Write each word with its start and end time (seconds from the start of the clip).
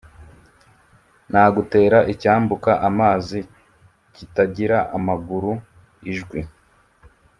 Nagutera 1.31 1.97
icyambuka 2.13 2.71
amazi 2.89 3.39
kitagira 4.15 4.77
amaguru: 4.97 5.51
Ijwi 6.11 6.39